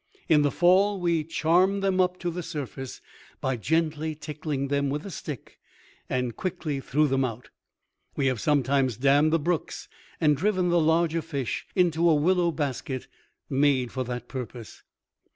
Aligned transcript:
In 0.27 0.41
the 0.41 0.49
fall 0.49 0.99
we 0.99 1.23
charmed 1.23 1.83
them 1.83 2.01
up 2.01 2.17
to 2.21 2.31
the 2.31 2.41
surface 2.41 3.01
by 3.39 3.55
gently 3.55 4.15
tickling 4.15 4.69
them 4.69 4.89
with 4.89 5.05
a 5.05 5.11
stick 5.11 5.59
and 6.09 6.35
quickly 6.35 6.79
threw 6.79 7.07
them 7.07 7.23
out. 7.23 7.51
We 8.15 8.25
have 8.25 8.41
sometimes 8.41 8.97
dammed 8.97 9.31
the 9.31 9.37
brooks 9.37 9.87
and 10.19 10.35
driven 10.35 10.69
the 10.69 10.79
larger 10.81 11.21
fish 11.21 11.67
into 11.75 12.09
a 12.09 12.15
willow 12.15 12.49
basket 12.49 13.07
made 13.47 13.91
for 13.91 14.03
that 14.05 14.27
purpose. 14.27 14.81